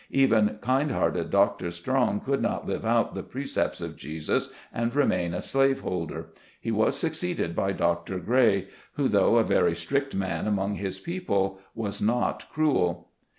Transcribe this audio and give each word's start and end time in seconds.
Even 0.09 0.57
kind 0.61 0.89
hearted 0.89 1.29
Dr. 1.29 1.69
Strong 1.69 2.21
could 2.21 2.41
not 2.41 2.65
live 2.65 2.83
out 2.83 3.13
the 3.13 3.21
pre 3.21 3.43
cepts 3.43 3.81
of 3.81 3.95
Jesus 3.95 4.49
and 4.73 4.95
remain 4.95 5.31
a 5.31 5.43
slave 5.43 5.81
holder. 5.81 6.29
He 6.59 6.71
was 6.71 6.97
succeeded 6.97 7.55
by 7.55 7.73
Dr. 7.73 8.17
Gray, 8.17 8.69
who, 8.93 9.07
though 9.07 9.35
a 9.37 9.43
very 9.43 9.75
strict 9.75 10.15
man 10.15 10.47
among 10.47 10.73
his 10.73 10.97
people, 10.99 11.59
was 11.75 12.01
not 12.01 12.49
cruel. 12.51 13.09